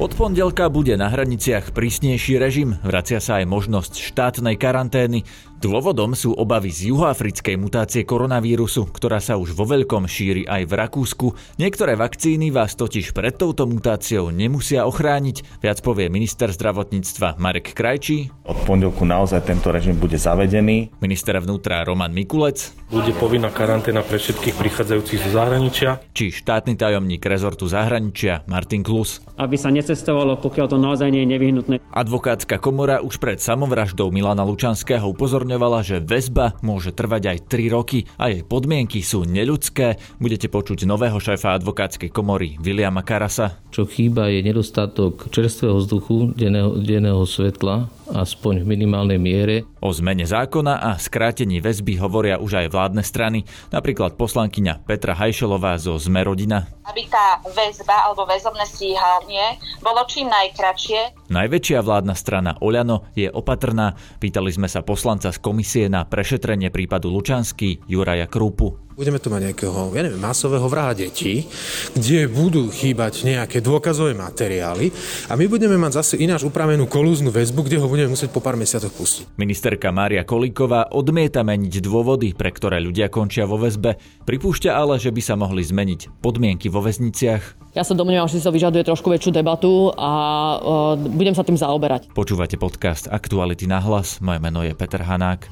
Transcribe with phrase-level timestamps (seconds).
[0.00, 5.28] Od pondelka bude na hraniciach prísnejší režim, vracia sa aj možnosť štátnej karantény,
[5.60, 10.72] Dôvodom sú obavy z juhoafrickej mutácie koronavírusu, ktorá sa už vo veľkom šíri aj v
[10.72, 11.26] Rakúsku.
[11.60, 18.32] Niektoré vakcíny vás totiž pred touto mutáciou nemusia ochrániť, viac povie minister zdravotníctva Marek Krajčí.
[18.48, 20.96] Od pondelku naozaj tento režim bude zavedený.
[20.96, 22.72] Minister vnútra Roman Mikulec.
[22.88, 26.00] Bude povinná karanténa pre všetkých prichádzajúcich zo zahraničia.
[26.16, 29.20] Či štátny tajomník rezortu zahraničia Martin Klus.
[29.36, 31.74] Aby sa necestovalo, pokiaľ to naozaj nie je nevyhnutné.
[31.90, 38.06] Advokátska komora už pred samovraždou Milana Lučanského upozorňovala, že väzba môže trvať aj 3 roky
[38.14, 39.98] a jej podmienky sú neľudské.
[40.22, 43.58] Budete počuť nového šéfa advokátskej komory Williama Karasa.
[43.74, 49.66] Čo chýba je nedostatok čerstvého vzduchu, denného, denného svetla aspoň v minimálnej miere.
[49.80, 55.78] O zmene zákona a skrátení väzby hovoria už aj vládne strany, napríklad poslankyňa Petra Hajšelová
[55.78, 56.68] zo Sme rodina.
[56.84, 61.30] Aby tá väzba alebo väzobné stíhanie bolo čím najkračšie.
[61.30, 63.94] Najväčšia vládna strana Oľano je opatrná.
[64.18, 68.89] Pýtali sme sa poslanca z komisie na prešetrenie prípadu Lučanský Juraja Krúpu.
[69.00, 71.48] Budeme tu mať nejakého, ja neviem, masového vraha detí,
[71.96, 74.92] kde budú chýbať nejaké dôkazové materiály
[75.24, 78.60] a my budeme mať zase ináč upravenú kolúznu väzbu, kde ho budeme musieť po pár
[78.60, 79.40] mesiacoch pustiť.
[79.40, 83.96] Ministerka Mária Kolíková odmieta meniť dôvody, pre ktoré ľudia končia vo väzbe.
[84.28, 87.72] Pripúšťa ale, že by sa mohli zmeniť podmienky vo väzniciach.
[87.72, 90.12] Ja sa domnievam, že si to vyžaduje trošku väčšiu debatu a
[90.60, 92.12] uh, budem sa tým zaoberať.
[92.12, 94.20] Počúvate podcast Aktuality na hlas.
[94.20, 95.48] Moje meno je Peter Hanák.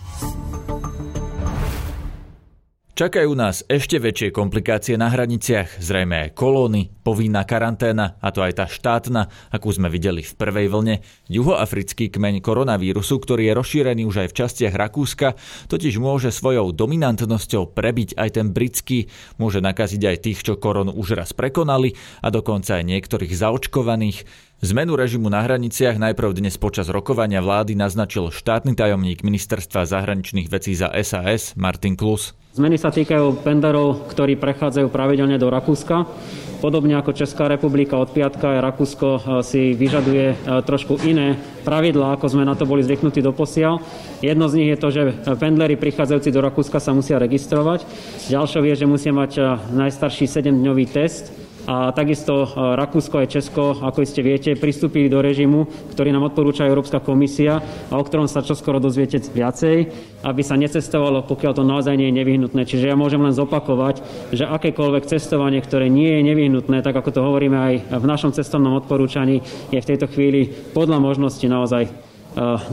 [2.98, 8.58] Čakajú nás ešte väčšie komplikácie na hraniciach, zrejme aj kolóny, povinná karanténa, a to aj
[8.58, 11.06] tá štátna, akú sme videli v prvej vlne.
[11.30, 15.38] Juhoafrický kmeň koronavírusu, ktorý je rozšírený už aj v častiach Rakúska,
[15.70, 19.06] totiž môže svojou dominantnosťou prebiť aj ten britský,
[19.38, 24.26] môže nakaziť aj tých, čo koronu už raz prekonali a dokonca aj niektorých zaočkovaných.
[24.66, 30.74] Zmenu režimu na hraniciach najprv dnes počas rokovania vlády naznačil štátny tajomník ministerstva zahraničných vecí
[30.74, 32.34] za SAS Martin Klus.
[32.58, 36.10] Zmeny sa týkajú pendlerov, ktorí prechádzajú pravidelne do Rakúska.
[36.58, 40.36] Podobne ako Česká republika od piatka, aj Rakúsko eh, si vyžaduje eh,
[40.66, 43.78] trošku iné pravidlá, ako sme na to boli zvyknutí do posiaľ.
[44.26, 45.02] Jedno z nich je to, že
[45.38, 47.86] pendleri prichádzajúci do Rakúska sa musia registrovať.
[48.26, 49.46] Ďalšou je, že musia mať eh,
[49.78, 55.68] najstarší 7-dňový test a takisto e, Rakúsko aj Česko, ako iste viete, pristúpili do režimu,
[55.92, 57.60] ktorý nám odporúča Európska komisia
[57.92, 59.76] a o ktorom sa čoskoro dozviete viacej,
[60.24, 62.64] aby sa necestovalo, pokiaľ to naozaj nie je nevyhnutné.
[62.64, 64.00] Čiže ja môžem len zopakovať,
[64.32, 68.72] že akékoľvek cestovanie, ktoré nie je nevyhnutné, tak ako to hovoríme aj v našom cestovnom
[68.80, 71.90] odporúčaní, je v tejto chvíli podľa možnosti naozaj e,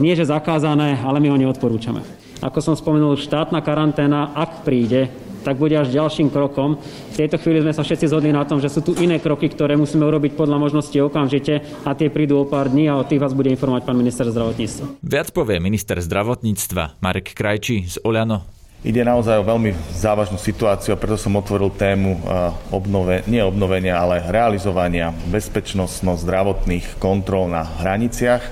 [0.00, 2.00] nie že zakázané, ale my ho neodporúčame.
[2.40, 5.08] Ako som spomenul, štátna karanténa, ak príde,
[5.46, 6.82] tak bude až ďalším krokom.
[7.14, 9.78] V tejto chvíli sme sa všetci zhodli na tom, že sú tu iné kroky, ktoré
[9.78, 13.30] musíme urobiť podľa možnosti okamžite a tie prídu o pár dní a o tých vás
[13.30, 14.98] bude informovať pán minister zdravotníctva.
[15.06, 18.42] Viac povie minister zdravotníctva Marek Krajčí z Oľano.
[18.86, 22.22] Ide naozaj o veľmi závažnú situáciu a preto som otvoril tému
[22.70, 28.42] obnove, nie obnovenia, ale realizovania bezpečnostno-zdravotných kontrol na hraniciach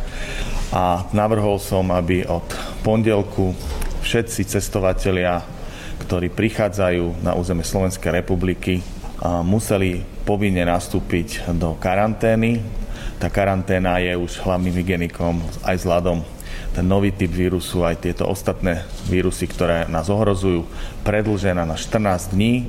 [0.74, 2.42] a navrhol som, aby od
[2.82, 3.54] pondelku
[4.02, 5.53] všetci cestovatelia
[6.04, 8.84] ktorí prichádzajú na územie Slovenskej republiky,
[9.42, 12.60] museli povinne nastúpiť do karantény.
[13.16, 16.20] Tá karanténa je už hlavným hygienikom aj vzhľadom
[16.74, 20.66] ten nový typ vírusu, aj tieto ostatné vírusy, ktoré nás ohrozujú,
[21.06, 22.66] predlžená na 14 dní.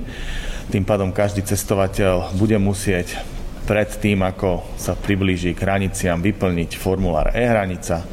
[0.69, 3.17] Tým pádom každý cestovateľ bude musieť
[3.65, 8.05] pred tým, ako sa priblíži k hraniciam, vyplniť formulár e-hranica.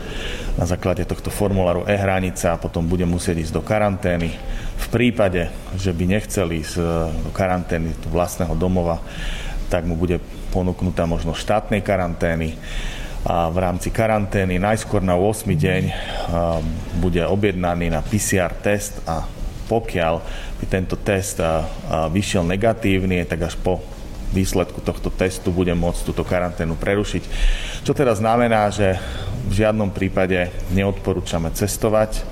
[0.57, 4.33] Na základe tohto formuláru e-hranica potom bude musieť ísť do karantény
[4.83, 5.49] v prípade,
[5.79, 6.85] že by nechceli ísť e,
[7.31, 8.99] karantény do vlastného domova,
[9.71, 10.19] tak mu bude
[10.53, 12.59] ponúknutá možnosť štátnej karantény
[13.23, 15.93] a v rámci karantény najskôr na 8 deň e,
[16.99, 19.23] bude objednaný na PCR test a
[19.71, 20.15] pokiaľ
[20.59, 21.47] by tento test e,
[22.11, 23.79] vyšiel negatívny, tak až po
[24.33, 27.23] výsledku tohto testu bude môcť túto karanténu prerušiť.
[27.85, 28.97] Čo teda znamená, že
[29.47, 32.25] v žiadnom prípade neodporúčame cestovať.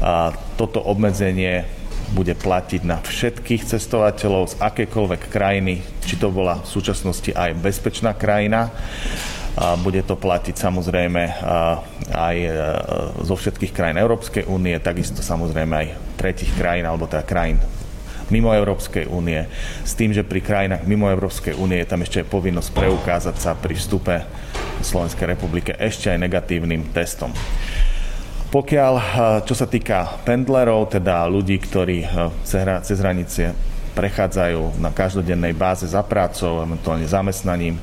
[0.00, 1.79] A toto obmedzenie
[2.10, 8.14] bude platiť na všetkých cestovateľov z akékoľvek krajiny, či to bola v súčasnosti aj bezpečná
[8.14, 8.70] krajina.
[9.82, 11.22] Bude to platiť samozrejme
[12.14, 12.50] aj e,
[13.26, 17.58] zo všetkých krajín Európskej únie, takisto samozrejme aj tretich krajín, alebo teda krajín
[18.30, 19.42] mimo Európskej únie,
[19.82, 23.74] s tým, že pri krajinách mimo Európskej únie je tam ešte povinnosť preukázať sa pri
[23.74, 24.22] vstupe
[24.80, 27.34] Slovenskej republike ešte aj negatívnym testom.
[28.50, 29.04] Pokiaľ, eh,
[29.46, 32.10] čo sa týka pendlerov, teda ľudí, ktorí eh,
[32.82, 33.54] cez hranice
[33.94, 37.74] prechádzajú na každodennej báze za prácou, eventuálne zamestnaním,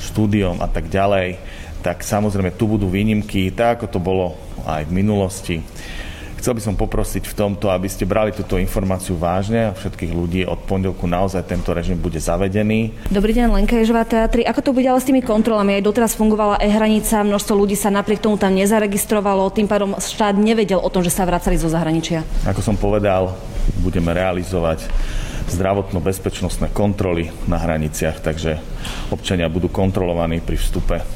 [0.00, 1.36] štúdiom a tak ďalej,
[1.82, 4.26] tak samozrejme tu budú výnimky, tak ako to bolo
[4.64, 5.56] aj v minulosti.
[6.42, 10.42] Chcel by som poprosiť v tomto, aby ste brali túto informáciu vážne a všetkých ľudí
[10.42, 12.90] od pondelku naozaj tento režim bude zavedený.
[13.14, 14.42] Dobrý deň, Lenka Ježová teatri.
[14.42, 15.78] Ako to bude ale s tými kontrolami?
[15.78, 20.82] Aj doteraz fungovala e-hranica, množstvo ľudí sa napriek tomu tam nezaregistrovalo, tým pádom štát nevedel
[20.82, 22.26] o tom, že sa vracali zo zahraničia.
[22.42, 23.38] Ako som povedal,
[23.78, 24.90] budeme realizovať
[25.46, 28.58] zdravotno-bezpečnostné kontroly na hraniciach, takže
[29.14, 31.06] občania budú kontrolovaní pri vstupe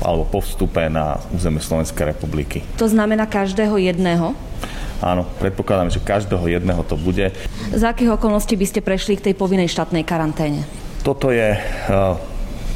[0.00, 2.64] alebo po vstupe na územie Slovenskej republiky.
[2.80, 4.32] To znamená každého jedného?
[5.00, 7.32] Áno, predpokladám, že každého jedného to bude.
[7.72, 10.68] Za akých okolností by ste prešli k tej povinnej štátnej karanténe?
[11.00, 12.20] Toto je, uh,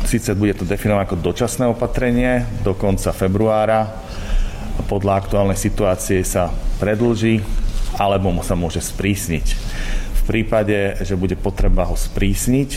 [0.08, 3.92] síce bude to definované ako dočasné opatrenie do konca februára,
[4.88, 6.48] podľa aktuálnej situácie sa
[6.80, 7.44] predlží,
[8.00, 9.46] alebo sa môže sprísniť.
[10.12, 12.70] V prípade, že bude potreba ho sprísniť,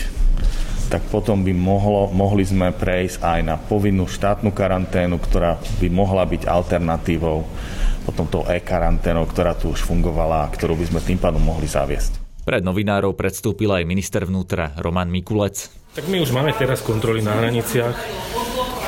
[0.88, 6.24] tak potom by mohlo, mohli sme prejsť aj na povinnú štátnu karanténu, ktorá by mohla
[6.24, 7.44] byť alternatívou
[8.08, 12.40] potom tou e-karanténou, ktorá tu už fungovala a ktorú by sme tým pádom mohli zaviesť.
[12.48, 15.68] Pred novinárov predstúpil aj minister vnútra Roman Mikulec.
[15.92, 17.92] Tak my už máme teraz kontroly na hraniciach.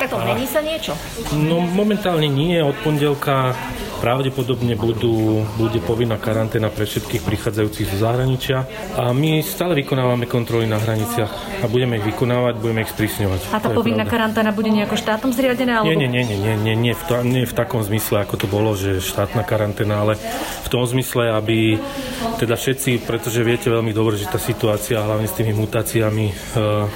[0.00, 0.96] Tak to mení sa niečo?
[1.36, 2.56] No momentálne nie.
[2.64, 3.52] Od pondelka
[4.00, 8.64] Pravdepodobne budú, bude povinná karanténa pre všetkých prichádzajúcich zo zahraničia
[8.96, 13.52] a my stále vykonávame kontroly na hraniciach a budeme ich vykonávať, budeme ich sprísňovať.
[13.52, 15.84] A tá povinná karanténa bude nejako štátom zriadená?
[15.84, 15.92] Alebo...
[15.92, 18.72] Nie, nie, nie, nie, nie, nie, v to, nie v takom zmysle, ako to bolo,
[18.72, 20.16] že štátna karanténa, ale
[20.64, 21.76] v tom zmysle, aby
[22.40, 26.34] teda všetci, pretože viete veľmi dobre, že tá situácia hlavne s tými mutáciami e,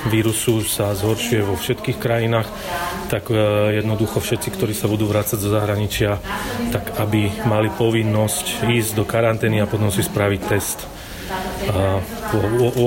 [0.08, 2.48] vírusu sa zhoršuje vo všetkých krajinách,
[3.12, 3.36] tak e,
[3.76, 6.16] jednoducho všetci, ktorí sa budú vrácať zo zahraničia,
[6.72, 10.86] tak aby mali povinnosť ísť do karantény a potom si spraviť test
[12.30, 12.38] po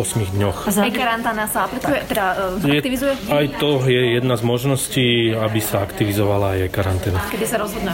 [0.03, 0.57] 8 dňoch.
[0.67, 2.25] A aj karantána sa aplikuje, teda
[2.57, 3.13] uh, aktivizuje?
[3.15, 7.19] Je, aj to je jedna z možností, aby sa aktivizovala aj karanténa.
[7.31, 7.93] Kedy sa rozhodne?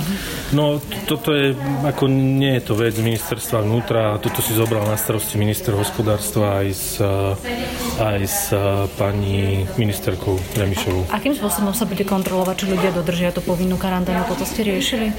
[0.51, 1.55] No, toto je,
[1.85, 6.67] ako nie je to vec ministerstva vnútra, toto si zobral na starosti minister hospodárstva aj
[6.71, 6.87] s,
[7.99, 8.53] aj s
[8.99, 11.09] pani ministerkou Remišovou.
[11.11, 14.25] Akým spôsobom sa bude kontrolovať, či ľudia dodržia tú povinnú karanténu?
[14.29, 15.11] Toto ste riešili?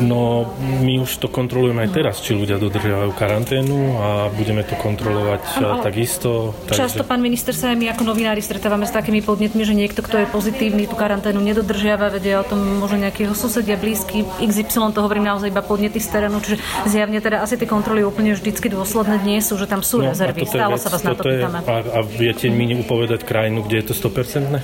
[0.00, 0.50] No,
[0.82, 4.08] my už to kontrolujeme aj teraz, či ľudia dodržiavajú karanténu a
[4.44, 6.52] budeme to kontrolovať ano, takisto.
[6.68, 6.76] Takže...
[6.84, 10.20] Často, pán minister, sa aj my ako novinári stretávame s takými podnetmi, že niekto, kto
[10.20, 15.24] je pozitívny, tú karanténu nedodržiava, vedia o tom možno nejakého susedia, blízky, XY, to hovorím
[15.24, 19.40] naozaj iba podnety z terénu, čiže zjavne teda asi tie kontroly úplne vždycky dôsledné nie
[19.40, 20.44] sú, že tam sú no, rezervy.
[20.44, 21.64] Stále sa vás na to pýtame.
[21.64, 24.60] A, a viete mi upovedať krajinu, kde je to 100%?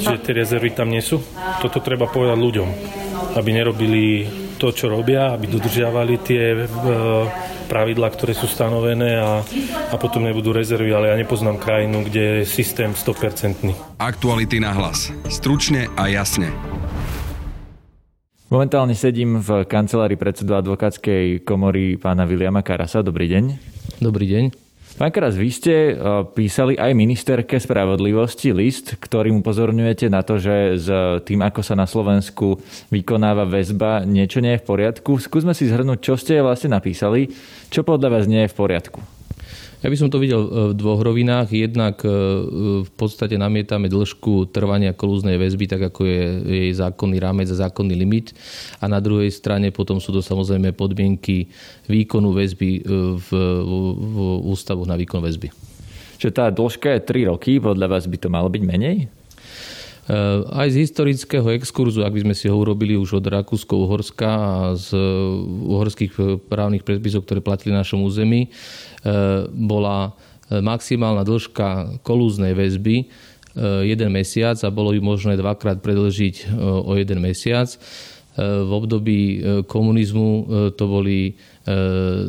[0.00, 1.20] Že tie rezervy tam nie sú?
[1.60, 2.68] Toto treba povedať ľuďom,
[3.36, 6.66] aby nerobili to, čo robia, aby dodržiavali tie e,
[7.66, 9.42] pravidlá, ktoré sú stanovené a,
[9.90, 14.00] a potom nebudú rezervy, ale ja nepoznám krajinu, kde je systém 100%.
[14.00, 15.10] Aktuality na hlas.
[15.28, 16.52] Stručne a jasne.
[18.52, 23.02] Momentálne sedím v kancelárii predsedu advokátskej komory pána Viliama Karasa.
[23.02, 23.44] Dobrý deň.
[23.98, 24.63] Dobrý deň.
[24.94, 25.92] Pán Karas, vy ste e,
[26.38, 30.88] písali aj ministerke spravodlivosti list, ktorým upozorňujete na to, že s
[31.26, 32.62] tým, ako sa na Slovensku
[32.94, 35.18] vykonáva väzba, niečo nie je v poriadku.
[35.18, 37.26] Skúsme si zhrnúť, čo ste vlastne napísali,
[37.74, 39.02] čo podľa vás nie je v poriadku.
[39.84, 41.52] Ja by som to videl e, v dvoch rovinách.
[41.52, 42.08] Jednak e,
[42.88, 47.92] v podstate namietame dĺžku trvania kolúznej väzby, tak ako je jej zákonný rámec a zákonný
[47.92, 48.32] limit.
[48.80, 51.52] A na druhej strane potom sú to samozrejme podmienky
[51.84, 52.82] výkonu väzby e,
[53.20, 53.28] v,
[53.92, 54.16] v
[54.48, 55.52] ústavu na výkon väzby.
[56.16, 59.12] Čiže tá dĺžka je 3 roky, podľa vás by to malo byť menej?
[60.52, 64.92] Aj z historického exkurzu, ak by sme si ho urobili už od Rakúsko-Uhorska a z
[65.64, 68.52] uhorských právnych predpisov, ktoré platili na našom území,
[69.56, 70.12] bola
[70.52, 73.08] maximálna dĺžka kolúznej väzby
[73.88, 77.72] jeden mesiac a bolo ju možné dvakrát predlžiť o jeden mesiac.
[78.36, 80.28] V období komunizmu
[80.76, 81.32] to boli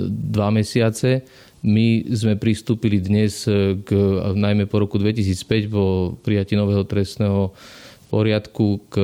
[0.07, 1.27] dva mesiace
[1.65, 3.49] my sme pristúpili dnes
[3.81, 3.89] k,
[4.37, 7.57] najmä po roku 2005, po prijatí nového trestného
[8.13, 8.95] poriadku k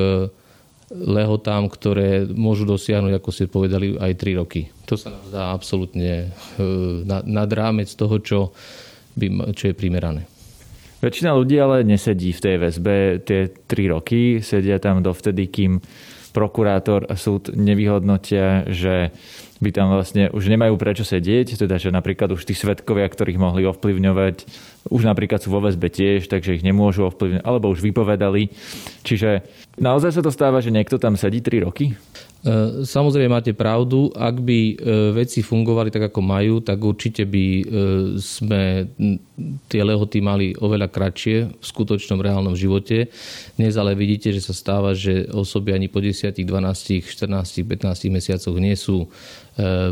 [0.92, 4.68] lehotám, ktoré môžu dosiahnuť, ako ste povedali, aj 3 roky.
[4.86, 6.64] To sa nám zdá absolútne e,
[7.08, 8.40] nad rámec toho, čo,
[9.16, 10.28] by, čo je primerané.
[11.02, 15.82] Väčšina ľudí ale nesedí v tej väzbe tie 3 roky, sedia tam dovtedy, kým
[16.32, 19.12] prokurátor a súd nevyhodnotia, že
[19.62, 23.62] by tam vlastne už nemajú prečo sedieť, teda že napríklad už tí svetkovia, ktorých mohli
[23.70, 24.36] ovplyvňovať,
[24.90, 28.50] už napríklad sú vo väzbe tiež, takže ich nemôžu ovplyvňovať, alebo už vypovedali.
[29.06, 29.46] Čiže
[29.78, 31.94] naozaj sa to stáva, že niekto tam sedí 3 roky?
[32.42, 34.76] E, samozrejme máte pravdu, ak by e,
[35.14, 37.64] veci fungovali tak, ako majú, tak určite by e,
[38.18, 38.90] sme
[39.70, 43.14] tie lehoty mali oveľa kratšie v skutočnom reálnom živote.
[43.62, 48.54] Dnes ale vidíte, že sa stáva, že osoby ani po 10, 12, 14, 15 mesiacoch
[48.62, 49.10] nie sú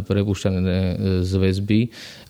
[0.06, 0.78] prepušťané
[1.26, 1.80] z väzby.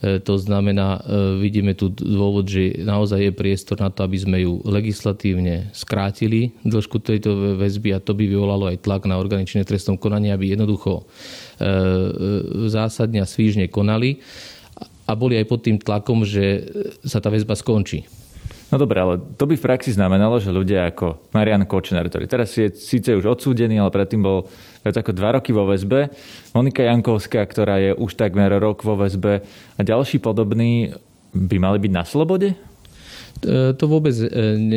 [0.02, 1.04] To znamená,
[1.38, 6.98] vidíme tu dôvod, že naozaj je priestor na to, aby sme ju legislatívne skrátili dĺžku
[7.04, 11.04] tejto väzby a to by vyvolalo aj tlak na organičné trestom konania, aby jednoducho e,
[11.04, 11.70] e,
[12.70, 14.22] zásadne a svížne konali
[15.10, 16.70] a boli aj pod tým tlakom, že
[17.02, 18.06] sa tá väzba skončí.
[18.70, 22.54] No dobre, ale to by v praxi znamenalo, že ľudia ako Marian Kočner, ktorý teraz
[22.54, 24.46] je síce už odsúdený, ale predtým bol
[24.86, 26.14] viac ako dva roky vo väzbe,
[26.54, 29.42] Monika Jankovská, ktorá je už takmer rok vo väzbe
[29.74, 30.94] a ďalší podobní
[31.34, 32.54] by mali byť na slobode?
[33.40, 34.28] E, to vôbec e,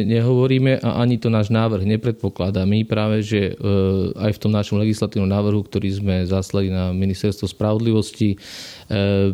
[0.07, 2.63] nehovoríme a ani to náš návrh nepredpokladá.
[2.63, 3.65] My práve, že e,
[4.15, 8.39] aj v tom našom legislatívnom návrhu, ktorý sme zaslali na Ministerstvo spravodlivosti,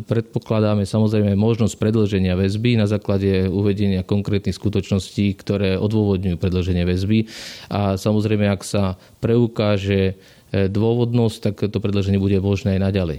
[0.07, 7.27] predpokladáme samozrejme možnosť predlženia väzby na základe uvedenia konkrétnych skutočností, ktoré odôvodňujú predlženie väzby.
[7.67, 10.15] A samozrejme, ak sa preukáže
[10.55, 13.17] dôvodnosť, tak to predlženie bude možné aj naďalej.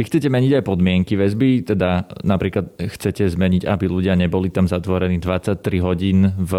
[0.00, 5.20] Vy chcete meniť aj podmienky väzby, teda napríklad chcete zmeniť, aby ľudia neboli tam zatvorení
[5.20, 6.52] 23 hodín v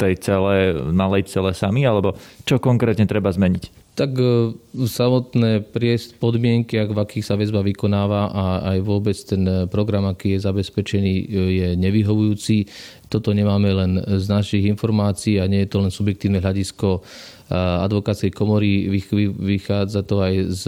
[0.00, 2.16] tej celé, malej cele sami, alebo
[2.48, 3.92] čo konkrétne treba zmeniť?
[3.92, 4.56] Tak e,
[4.88, 10.08] samotné priest podmienky, ak v akých sa väzba vykonáva a aj vôbec ten e, program,
[10.08, 11.24] aký je zabezpečený, e,
[11.60, 12.72] je nevyhovujúci.
[13.12, 17.04] Toto nemáme len z našich informácií a nie je to len subjektívne hľadisko
[17.50, 18.90] advokátskej komory.
[19.38, 20.62] Vychádza to aj z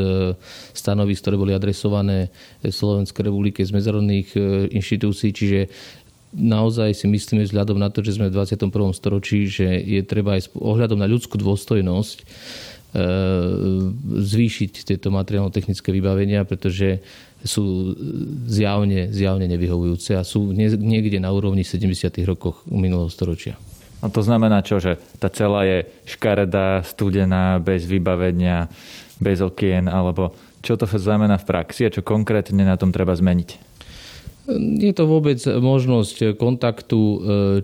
[0.71, 2.31] stanovisk, ktoré boli adresované
[2.63, 4.41] Slovenskej republike z medzinárodných e,
[4.79, 5.61] inštitúcií, čiže
[6.37, 8.71] naozaj si myslíme vzhľadom na to, že sme v 21.
[8.95, 12.25] storočí, že je treba aj ohľadom na ľudskú dôstojnosť e,
[14.23, 17.03] zvýšiť tieto materiálno-technické vybavenia, pretože
[17.43, 17.95] sú
[18.51, 22.11] zjavne, zjavne nevyhovujúce a sú niekde na úrovni 70.
[22.27, 23.55] rokoch minulého storočia.
[23.99, 28.71] A to znamená čo, že tá celá je škaredá, studená, bez vybavenia,
[29.19, 30.31] bez okien, alebo
[30.63, 33.69] čo to znamená v praxi a čo konkrétne na tom treba zmeniť?
[34.81, 37.17] Je to vôbec možnosť kontaktu e,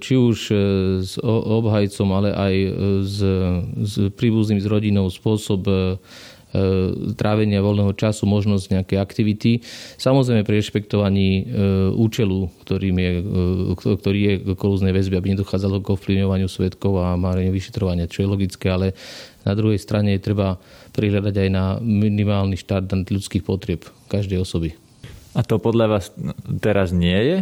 [0.05, 0.55] či už e,
[1.01, 3.19] s obhajcom, ale aj e, s,
[3.81, 5.65] s príbuzným, s rodinou, spôsob
[7.19, 9.53] trávenia voľného času, možnosť nejakej aktivity.
[9.99, 11.43] Samozrejme pri rešpektovaní e,
[11.99, 17.51] účelu, ktorým je, e, ktorý je kolúznej väzby, aby nedochádzalo k ovplyvňovaniu svetkov a máreniu
[17.51, 18.95] vyšetrovania, čo je logické, ale
[19.43, 20.57] na druhej strane je treba
[20.95, 24.79] prihľadať aj na minimálny štát ľudských potrieb každej osoby.
[25.35, 26.15] A to podľa vás
[26.63, 27.39] teraz nie je?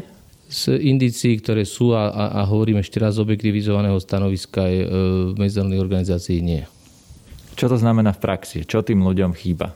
[0.53, 4.85] z indícií, ktoré sú a, a, a hovorím ešte raz z objektivizovaného stanoviska je,
[5.33, 6.69] v medzinárodnej organizácii nie.
[7.63, 8.67] Čo to znamená v praxi?
[8.67, 9.71] Čo tým ľuďom chýba?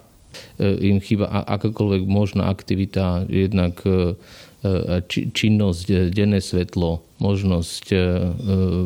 [0.58, 4.18] E, im chýba akákoľvek možná aktivita, jednak e,
[4.66, 7.94] e, činnosť, denné svetlo, možnosť,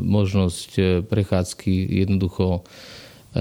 [0.05, 1.73] možnosť prechádzky
[2.05, 2.61] jednoducho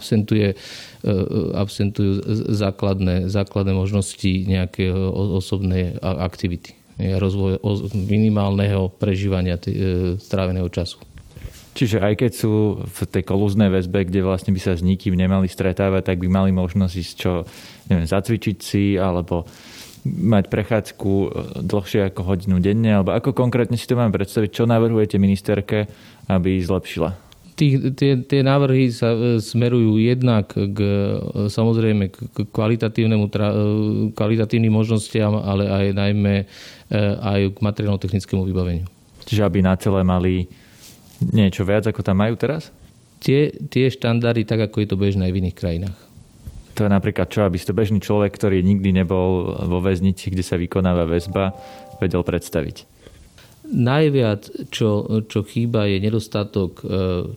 [0.00, 0.56] absentuje,
[1.52, 2.12] absentujú
[2.56, 6.72] základné, základné možnosti nejakého osobnej aktivity.
[6.96, 7.60] Rozvoj
[7.92, 9.60] minimálneho prežívania
[10.18, 11.13] stráveného času.
[11.74, 15.50] Čiže aj keď sú v tej kolúznej väzbe, kde vlastne by sa s nikým nemali
[15.50, 17.42] stretávať, tak by mali možnosť ísť čo,
[17.90, 19.42] neviem, zacvičiť si, alebo
[20.04, 21.28] mať prechádzku e,
[21.64, 25.88] dlhšie ako hodinu denne, alebo ako konkrétne si to máme predstaviť, čo navrhujete ministerke,
[26.28, 27.16] aby zlepšila?
[27.54, 33.24] Tí, tie, tie návrhy sa e, smerujú jednak k, e, samozrejme k kvalitatívnemu,
[34.14, 36.34] kvalitatívnym možnostiam, ale aj najmä
[37.24, 38.86] aj k materiálno-technickému vybaveniu.
[39.24, 40.46] Čiže aby na celé mali
[41.32, 42.74] niečo viac, ako tam majú teraz?
[43.24, 45.98] Tie, tie štandardy, tak ako je to bežné aj v iných krajinách.
[46.74, 50.42] To je napríklad čo, aby si to bežný človek, ktorý nikdy nebol vo väznici, kde
[50.42, 51.54] sa vykonáva väzba,
[52.02, 52.90] vedel predstaviť.
[53.64, 56.86] Najviac, čo, čo chýba, je nedostatok e,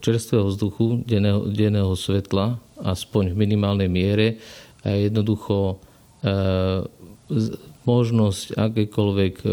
[0.04, 4.36] čerstvého vzduchu, denného, denného svetla, aspoň v minimálnej miere
[4.84, 5.76] a jednoducho e,
[7.88, 9.48] možnosť akékoľvek e,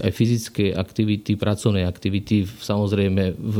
[0.00, 3.56] aj fyzické aktivity, pracovné aktivity, samozrejme v,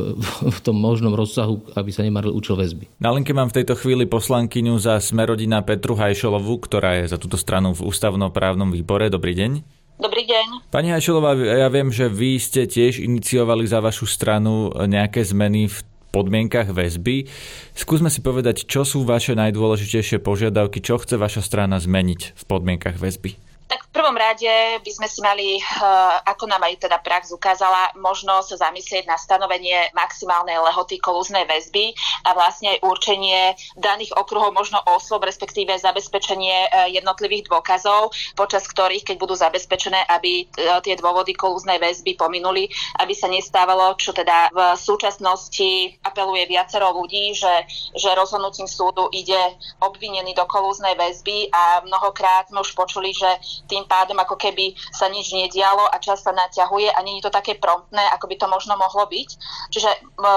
[0.49, 2.89] v tom možnom rozsahu, aby sa nemaril účel väzby.
[3.03, 7.37] Na linke mám v tejto chvíli poslankyňu za Smerodina Petru Hajšolovú, ktorá je za túto
[7.37, 9.13] stranu v ústavnoprávnom výbore.
[9.13, 9.83] Dobrý deň.
[10.01, 10.73] Dobrý deň.
[10.73, 15.79] Pani Hajšolová, ja viem, že vy ste tiež iniciovali za vašu stranu nejaké zmeny v
[16.13, 17.31] podmienkach väzby.
[17.73, 23.01] Skúsme si povedať, čo sú vaše najdôležitejšie požiadavky, čo chce vaša strana zmeniť v podmienkach
[23.01, 23.41] väzby.
[23.71, 24.49] Tak prvom rade
[24.81, 29.21] by sme si mali, eh, ako nám aj teda prax ukázala, možno sa zamyslieť na
[29.21, 31.93] stanovenie maximálnej lehoty kolúznej väzby
[32.25, 39.13] a vlastne aj určenie daných okruhov možno osôb, respektíve zabezpečenie eh, jednotlivých dôkazov, počas ktorých,
[39.13, 44.49] keď budú zabezpečené, aby eh, tie dôvody kolúznej väzby pominuli, aby sa nestávalo, čo teda
[44.51, 49.39] v súčasnosti apeluje viacero ľudí, že, že rozhodnutím súdu ide
[49.85, 53.29] obvinený do kolúznej väzby a mnohokrát sme už počuli, že
[53.69, 57.33] tým pádom ako keby sa nič nedialo a čas sa naťahuje a nie je to
[57.33, 59.29] také promptné, ako by to možno mohlo byť.
[59.73, 59.91] Čiže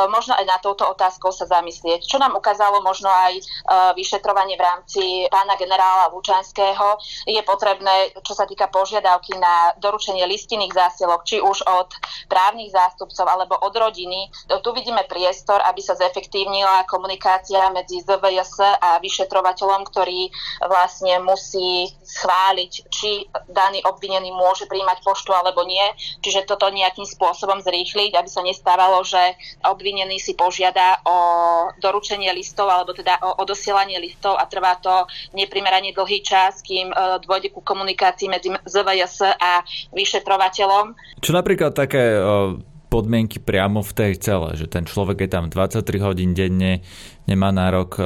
[0.09, 2.05] možno aj na touto otázkou sa zamyslieť.
[2.05, 3.43] Čo nám ukázalo možno aj e,
[3.97, 10.73] vyšetrovanie v rámci pána generála Lučanského, je potrebné, čo sa týka požiadavky na doručenie listinných
[10.73, 11.89] zásielok, či už od
[12.29, 14.29] právnych zástupcov alebo od rodiny.
[14.47, 20.29] Tu vidíme priestor, aby sa zefektívnila komunikácia medzi ZVS a vyšetrovateľom, ktorý
[20.65, 25.83] vlastne musí schváliť, či daný obvinený môže príjmať poštu alebo nie.
[26.21, 29.19] Čiže toto nejakým spôsobom zrýchliť, aby sa nestávalo, že
[29.63, 31.17] obvinený si požiada o
[31.79, 36.95] doručenie listov alebo teda o odosielanie listov a trvá to neprimerane dlhý čas, kým e,
[37.23, 39.63] dôjde ku komunikácii medzi ZVS a
[39.93, 40.97] vyšetrovateľom.
[41.21, 42.19] Čo napríklad také
[42.95, 46.79] podmienky priamo v tej cele, že ten človek je tam 23 hodín denne,
[47.27, 48.03] nemá nárok e,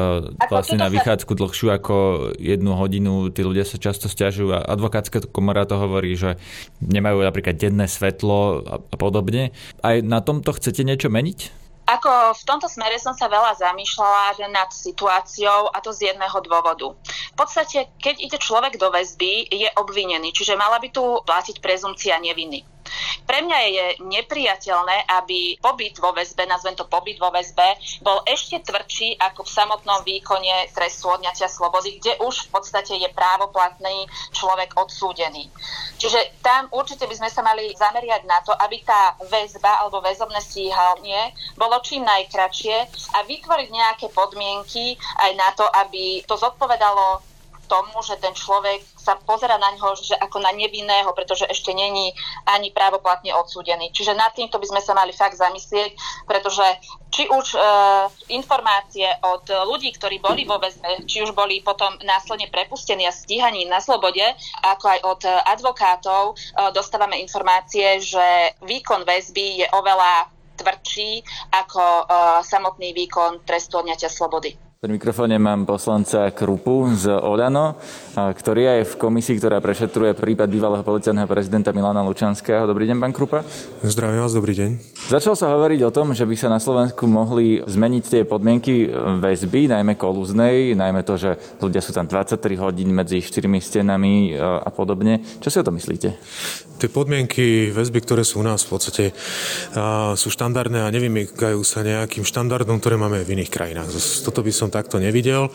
[0.50, 1.96] vlastne na vychádzku dlhšiu ako
[2.41, 3.29] jednu hodinu.
[3.29, 6.41] Tí ľudia sa často stiažujú a advokátska komora to hovorí, že
[6.81, 9.53] nemajú napríklad denné svetlo a podobne.
[9.86, 11.69] Aj na tomto chcete niečo meniť?
[11.89, 16.38] Ako v tomto smere som sa veľa zamýšľala že nad situáciou a to z jedného
[16.46, 16.93] dôvodu.
[17.34, 22.22] V podstate, keď ide človek do väzby, je obvinený, čiže mala by tu platiť prezumcia
[22.22, 22.78] neviny.
[23.25, 28.63] Pre mňa je nepriateľné, aby pobyt vo väzbe, nazvem to pobyt vo väzbe, bol ešte
[28.65, 34.74] tvrdší ako v samotnom výkone trestu odňatia slobody, kde už v podstate je právoplatný človek
[34.77, 35.51] odsúdený.
[36.00, 40.39] Čiže tam určite by sme sa mali zameriať na to, aby tá väzba alebo väzobné
[40.41, 42.77] stíhanie bolo čím najkračšie
[43.13, 47.28] a vytvoriť nejaké podmienky aj na to, aby to zodpovedalo
[47.69, 52.11] tomu, že ten človek sa pozera na ňo že ako na nevinného, pretože ešte není
[52.49, 53.94] ani právoplatne odsúdený.
[53.94, 55.94] Čiže nad týmto by sme sa mali fakt zamyslieť,
[56.25, 56.65] pretože
[57.13, 57.59] či už e,
[58.33, 63.70] informácie od ľudí, ktorí boli vo väzbe, či už boli potom následne prepustení a stíhaní
[63.70, 64.25] na slobode,
[64.65, 65.22] ako aj od
[65.53, 66.35] advokátov, e,
[66.74, 72.03] dostávame informácie, že výkon väzby je oveľa tvrdší ako e,
[72.44, 74.69] samotný výkon trestu odňatia slobody.
[74.79, 77.75] Pri mikrofóne mám poslanca Krupu z Oľano,
[78.15, 82.63] ktorý je v komisii, ktorá prešetruje prípad bývalého policajného prezidenta Milana Lučanského.
[82.63, 83.44] Dobrý deň, pán Krupa.
[83.83, 84.79] Zdravím vás, dobrý deň.
[85.11, 88.87] Začal sa hovoriť o tom, že by sa na Slovensku mohli zmeniť tie podmienky
[89.20, 94.72] väzby, najmä kolúznej, najmä to, že ľudia sú tam 23 hodín medzi štyrmi stenami a
[94.72, 95.20] podobne.
[95.44, 96.15] Čo si o to myslíte?
[96.79, 99.11] Tie podmienky väzby, ktoré sú u nás v podstate
[100.15, 103.92] sú štandardné a nevymykajú sa nejakým štandardom, ktoré máme v iných krajinách.
[104.24, 105.50] Toto by som som takto nevidel.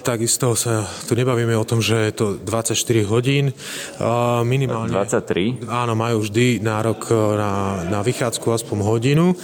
[0.00, 2.72] Takisto sa tu nebavíme o tom, že je to 24
[3.04, 3.52] hodín.
[4.48, 5.68] Minimálne, 23?
[5.68, 7.52] Áno, majú vždy nárok e, na,
[7.92, 9.36] na vychádzku aspoň hodinu,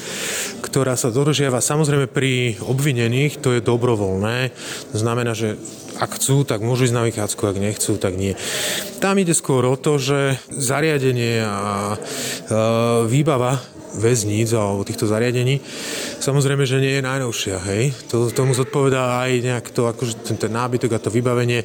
[0.65, 4.57] ktorá sa dodržiava samozrejme pri obvinených, to je dobrovoľné.
[4.89, 5.61] To znamená, že
[6.01, 8.33] ak chcú, tak môžu ísť na vychádzku, ak nechcú, tak nie.
[9.05, 11.97] Tam ide skôr o to, že zariadenie a e,
[13.05, 13.61] výbava
[13.97, 15.59] väzníc alebo týchto zariadení,
[16.21, 17.57] samozrejme, že nie je najnovšia.
[17.73, 17.97] Hej?
[18.13, 21.65] To, tomu zodpovedá aj nejak to, akože ten, nábytok a to vybavenie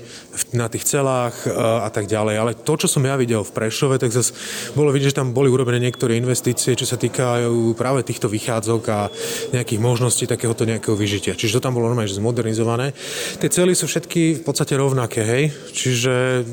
[0.53, 2.35] na tých celách a, a tak ďalej.
[2.39, 4.31] Ale to, čo som ja videl v Prešove, tak zase
[4.73, 9.09] bolo vidieť, že tam boli urobené niektoré investície, čo sa týkajú práve týchto vychádzok a
[9.51, 11.37] nejakých možností takéhoto nejakého vyžitia.
[11.37, 12.93] Čiže to tam bolo normálne že zmodernizované.
[13.41, 15.43] Tie cely sú všetky v podstate rovnaké, hej?
[15.73, 16.45] Čiže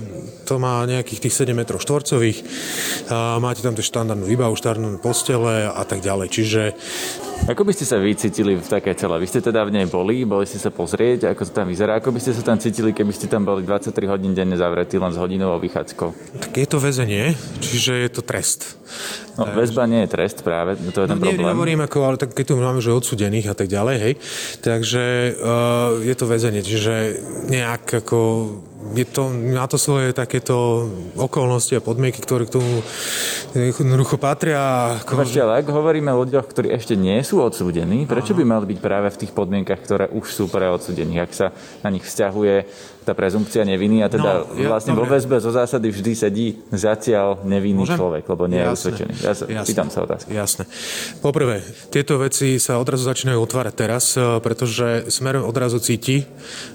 [0.48, 2.38] to má nejakých tých 7 metrov štvorcových,
[3.38, 6.29] máte tam tie štandardnú výbavu, štandardné postele a tak ďalej.
[6.33, 6.62] Čiže
[7.42, 9.18] ako by ste sa vy cítili v takej cele?
[9.18, 11.99] Vy ste teda v nej boli, boli ste sa pozrieť, ako to tam vyzerá.
[11.99, 15.11] Ako by ste sa tam cítili, keby ste tam boli 23 hodín denne zavretí len
[15.11, 16.38] s hodinovou vychádzkou?
[16.38, 18.79] Tak je to väzenie, čiže je to trest.
[19.35, 21.42] No, väzba nie je trest práve, to je ten no, problém.
[21.42, 24.14] Nehovorím, ako, ale tak keď tu máme že odsudených a tak ďalej, hej.
[24.61, 27.18] Takže uh, je to väzenie, čiže
[27.49, 28.18] nejak ako
[28.90, 32.83] je to, má to svoje takéto okolnosti a podmienky, ktoré k tomu
[33.55, 34.99] jednoducho patria.
[35.07, 38.79] Vašte, ale ak hovoríme o ľuďoch, ktorí ešte nie sú odsúdení, prečo by mali byť
[38.83, 41.23] práve v tých podmienkach, ktoré už sú pre odsúdených?
[41.23, 41.47] Ak sa
[41.87, 42.55] na nich vzťahuje
[43.03, 45.19] tá prezumpcia neviny a teda No, ja- vlastne vo dobre.
[45.19, 47.99] väzbe zo zásady vždy sedí zatiaľ nevinný Môžem?
[47.99, 49.12] človek, lebo nie je usvedčený.
[49.19, 49.69] Ja sa, Jasné.
[49.69, 50.29] pýtam sa otázky.
[50.31, 50.65] Jasné.
[51.19, 56.25] Poprvé, tieto veci sa odrazu začínajú otvárať teraz, e, pretože smer odrazu cíti,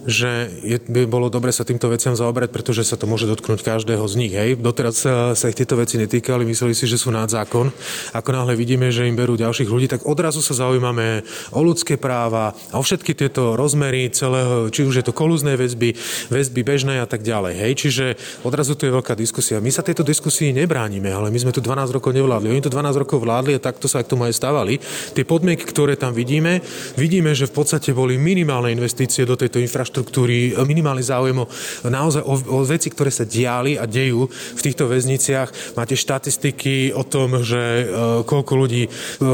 [0.03, 4.03] že je, by bolo dobre sa týmto veciam zaoberať, pretože sa to môže dotknúť každého
[4.03, 4.33] z nich.
[4.33, 4.59] Hej.
[4.59, 7.71] Doteraz sa, sa ich tieto veci netýkali, mysleli si, že sú nad zákon.
[8.11, 12.51] Ako náhle vidíme, že im berú ďalších ľudí, tak odrazu sa zaujímame o ľudské práva,
[12.71, 15.93] o všetky tieto rozmery celého, či už je to kolúznej väzby,
[16.29, 17.53] väzby bežnej a tak ďalej.
[17.57, 17.71] Hej.
[17.77, 18.05] Čiže
[18.43, 19.61] odrazu tu je veľká diskusia.
[19.63, 22.53] My sa tejto diskusii nebránime, ale my sme tu 12 rokov nevládli.
[22.53, 24.79] Oni tu 12 rokov vládli a takto sa k tomu aj stávali.
[25.13, 26.61] Tie podmienky, ktoré tam vidíme,
[26.95, 31.45] vidíme, že v podstate boli minimálne investície do tejto infraštruktúry, minimálny záujem o,
[31.87, 35.77] naozaj o, o veci, ktoré sa diali a dejú v týchto väzniciach.
[35.79, 37.85] Máte štatistiky o tom, že e,
[38.23, 38.89] koľko ľudí e,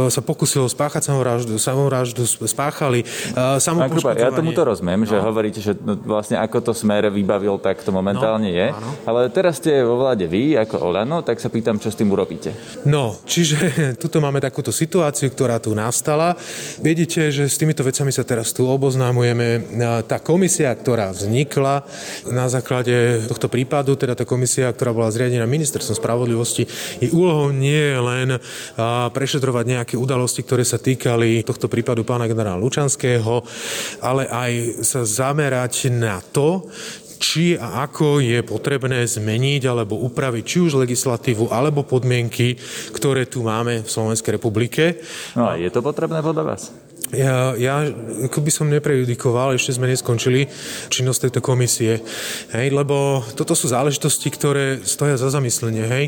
[0.10, 3.62] sa pokusilo spáchať samovraždu, samovraždu spáchali, e,
[3.93, 7.82] Krupa, ja tomu to rozumiem, že hovoríte, že no, vlastne ako to smer vybavil, tak
[7.82, 8.68] to momentálne No, je.
[8.70, 8.90] áno.
[9.06, 12.54] Ale teraz ste vo vláde vy, ako Olano, tak sa pýtam, čo s tým urobíte.
[12.84, 13.58] No, čiže
[14.02, 16.36] tuto máme takúto situáciu, ktorá tu nastala.
[16.82, 19.70] Vidíte, že s týmito vecami sa teraz tu oboznámujeme.
[20.10, 21.86] Tá komisia, ktorá vznikla
[22.28, 26.66] na základe tohto prípadu, teda tá komisia, ktorá bola zriadená ministerstvom spravodlivosti,
[27.00, 28.28] jej úlohou nie je len
[29.14, 33.44] prešetrovať nejaké udalosti, ktoré sa týkali tohto prípadu pána generála Lučanského,
[34.00, 36.62] ale aj sa zamerať na to,
[37.23, 42.60] či a ako je potrebné zmeniť alebo upraviť či už legislatívu alebo podmienky,
[42.91, 44.99] ktoré tu máme v Slovenskej republike.
[45.39, 46.76] No a je to potrebné podľa vás?
[47.13, 47.86] Ja, ja
[48.26, 50.49] ako by som neprejudikoval, ešte sme neskončili
[50.89, 52.02] činnosť tejto komisie,
[52.49, 55.86] hej, lebo toto sú záležitosti, ktoré stoja za zamyslenie.
[55.86, 56.06] Hej.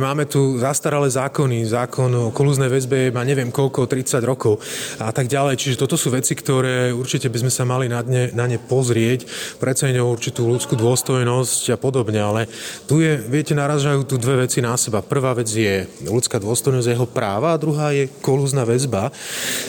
[0.00, 4.64] Máme tu zastaralé zákony, zákon o kolúznej väzbe má neviem koľko, 30 rokov
[4.96, 5.60] a tak ďalej.
[5.60, 9.28] Čiže toto sú veci, ktoré určite by sme sa mali na ne, na ne pozrieť,
[9.60, 12.48] preceňujú určitú ľudskú dôstojnosť a podobne, ale
[12.88, 15.04] tu je, viete, naražajú tu dve veci na seba.
[15.04, 19.12] Prvá vec je ľudská dôstojnosť jeho práva a druhá je kolúzna väzba.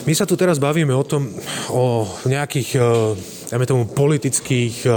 [0.08, 1.26] My sa tu teraz bavíme o tom,
[1.74, 2.82] o nejakých, eh,
[3.50, 4.94] dajme tomu, politických eh,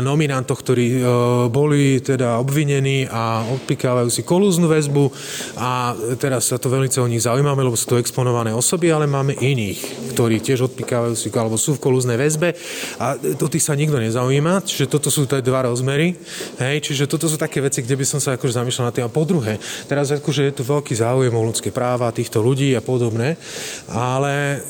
[0.00, 1.02] nominantoch, ktorí eh,
[1.52, 5.04] boli teda obvinení a odpikávajú si kolúznu väzbu
[5.60, 9.36] a teraz sa to veľmi o nich zaujímame, lebo sú to exponované osoby, ale máme
[9.36, 12.52] iných, ktorí tiež odpikávajú si alebo sú v kolúznej väzbe
[13.00, 16.16] a do tých sa nikto nezaujíma, čiže toto sú tie dva rozmery,
[16.60, 19.06] hej, čiže toto sú také veci, kde by som sa akože zamýšľal na tým.
[19.06, 19.56] A po druhé,
[19.88, 23.40] teraz akože je tu veľký záujem o ľudské práva týchto ľudí a podobné,
[23.88, 24.60] ale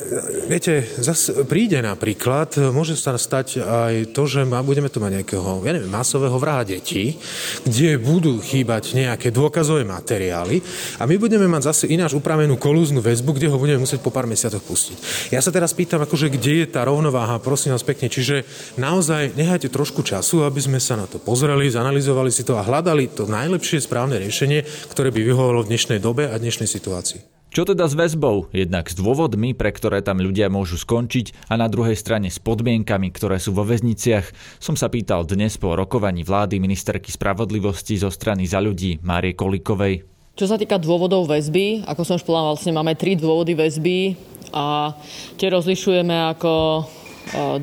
[0.47, 5.61] viete, zase príde napríklad, môže sa stať aj to, že ma, budeme tu mať nejakého,
[5.61, 7.13] ja neviem, masového vraha detí,
[7.61, 10.57] kde budú chýbať nejaké dôkazové materiály
[10.97, 14.25] a my budeme mať zase ináč upravenú kolúznu väzbu, kde ho budeme musieť po pár
[14.25, 15.29] mesiacoch pustiť.
[15.29, 18.41] Ja sa teraz pýtam, akože kde je tá rovnováha, prosím vás pekne, čiže
[18.81, 23.13] naozaj nehajte trošku času, aby sme sa na to pozreli, zanalizovali si to a hľadali
[23.13, 27.40] to najlepšie správne riešenie, ktoré by vyhovovalo v dnešnej dobe a dnešnej situácii.
[27.51, 28.47] Čo teda s väzbou?
[28.55, 33.11] Jednak s dôvodmi, pre ktoré tam ľudia môžu skončiť a na druhej strane s podmienkami,
[33.11, 34.23] ktoré sú vo väzniciach,
[34.55, 40.07] som sa pýtal dnes po rokovaní vlády ministerky spravodlivosti zo strany za ľudí Márie Kolikovej.
[40.39, 44.15] Čo sa týka dôvodov väzby, ako som už povedala, vlastne máme tri dôvody väzby
[44.55, 44.95] a
[45.35, 46.83] tie rozlišujeme ako e,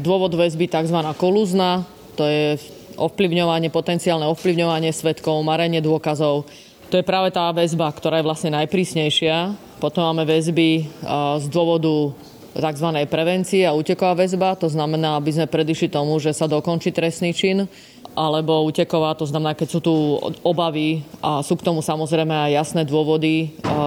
[0.05, 1.01] dôvod väzby tzv.
[1.16, 2.61] kolúzna, to je
[3.01, 6.44] ovplyvňovanie, potenciálne ovplyvňovanie svetkov, marenie dôkazov.
[6.92, 9.67] To je práve tá väzba, ktorá je vlastne najprísnejšia.
[9.78, 10.84] Potom máme väzby e,
[11.38, 12.10] z dôvodu
[12.58, 12.88] tzv.
[13.06, 17.70] prevencie a úteková väzba, to znamená, aby sme predišli tomu, že sa dokončí trestný čin,
[18.18, 19.94] alebo úteková, to znamená, keď sú tu
[20.42, 23.78] obavy a sú k tomu samozrejme aj jasné dôvody, e,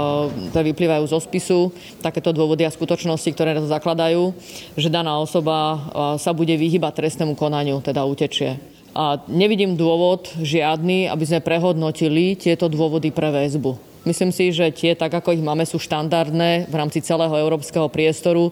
[0.56, 4.32] ktoré vyplývajú zo spisu, takéto dôvody a skutočnosti, ktoré to zakladajú,
[4.80, 5.78] že daná osoba e,
[6.24, 8.56] sa bude vyhybať trestnému konaniu, teda utečie.
[8.96, 13.91] A nevidím dôvod žiadny, aby sme prehodnotili tieto dôvody pre väzbu.
[14.02, 18.50] Myslím si, že tie, tak ako ich máme, sú štandardné v rámci celého európskeho priestoru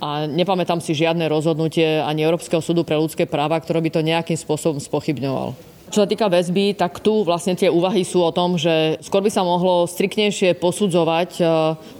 [0.00, 4.40] a nepamätám si žiadne rozhodnutie ani Európskeho súdu pre ľudské práva, ktoré by to nejakým
[4.40, 5.52] spôsobom spochybňoval.
[5.86, 9.30] Čo sa týka väzby, tak tu vlastne tie úvahy sú o tom, že skôr by
[9.30, 11.44] sa mohlo striktnejšie posudzovať e,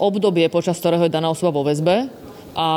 [0.03, 2.11] obdobie, počas ktorého je daná osoba vo väzbe,
[2.57, 2.69] a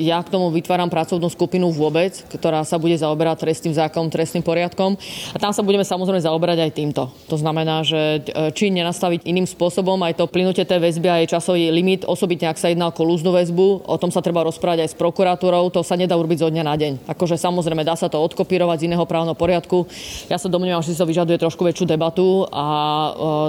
[0.00, 4.96] ja k tomu vytváram pracovnú skupinu vôbec, ktorá sa bude zaoberať trestným zákonom, trestným poriadkom.
[5.36, 7.12] A tam sa budeme samozrejme zaoberať aj týmto.
[7.28, 11.36] To znamená, že e, či nenastaviť iným spôsobom aj to plynutie tej väzby a jej
[11.36, 14.90] časový limit, osobitne ak sa jedná o kolúznu väzbu, o tom sa treba rozprávať aj
[14.92, 16.92] s prokuratúrou, to sa nedá urobiť zo dňa na deň.
[17.12, 19.84] Akože samozrejme dá sa to odkopírovať z iného právneho poriadku.
[20.32, 22.66] Ja sa domnievam, že si to vyžaduje trošku väčšiu debatu a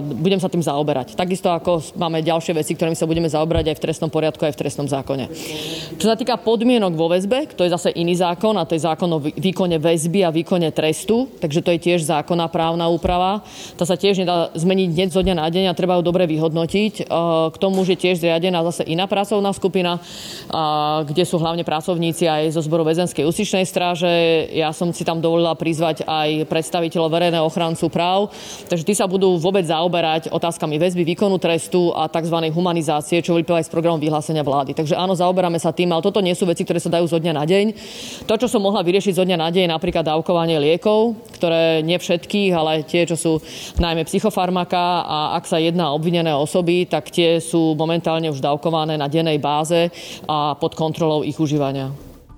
[0.04, 1.16] e, budem sa tým zaoberať.
[1.16, 4.60] Takisto ako máme ďalšie veci, ktorými sa budeme zaoberať aj v trestnom poriadku, aj v
[4.60, 5.32] trestnom zákone.
[6.02, 9.06] Čo sa týka podmienok vo väzbe, to je zase iný zákon a to je zákon
[9.12, 13.46] o výkone väzby a výkone trestu, takže to je tiež zákonná právna úprava.
[13.78, 17.06] To sa tiež nedá zmeniť dnes zo dňa na deň a treba ju dobre vyhodnotiť.
[17.54, 20.02] K tomu je tiež zriadená zase iná pracovná skupina,
[21.06, 24.10] kde sú hlavne pracovníci aj zo zboru väzenskej úsičnej stráže.
[24.58, 28.34] Ja som si tam dovolila prizvať aj predstaviteľov verejného ochrancu práv,
[28.66, 32.38] takže tí sa budú vôbec zaoberať otázkami väzby, výkonu trestu a tzv.
[32.50, 34.74] humanizácie, čo vyplýva aj z programu vyhlásenia vlády.
[34.74, 35.14] Takže áno,
[35.52, 37.66] zaoberáme sa tým, ale toto nie sú veci, ktoré sa dajú zo dňa na deň.
[38.24, 42.52] To, čo som mohla vyriešiť zo dňa na deň, napríklad dávkovanie liekov, ktoré nie všetkých,
[42.56, 43.32] ale tie, čo sú
[43.84, 48.96] najmä psychofarmaka a ak sa jedná o obvinené osoby, tak tie sú momentálne už dávkované
[48.96, 49.92] na dennej báze
[50.26, 51.92] a pod kontrolou ich užívania.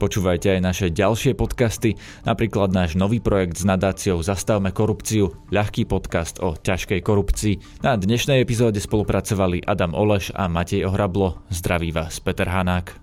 [0.04, 1.95] Počúvajte aj naše ďalšie podcasty,
[2.28, 7.86] napríklad náš nový projekt s nadáciou Zastavme korupciu, ľahký podcast o ťažkej korupcii.
[7.88, 11.39] Na dnešnej epizóde spolupracovali Adam Oleš a Matej Ohrablo.
[11.47, 13.03] Zdraví vás Peter Hanák.